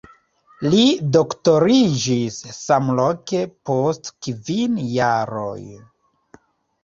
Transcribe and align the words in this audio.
Li 0.73 0.85
doktoriĝis 1.15 2.39
samloke 2.59 3.41
post 3.71 4.09
kvin 4.29 4.79
jaroj. 4.95 5.61